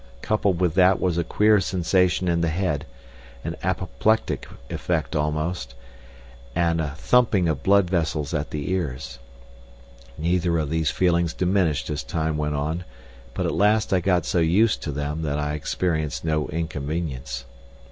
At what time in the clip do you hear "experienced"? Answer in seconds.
15.53-16.25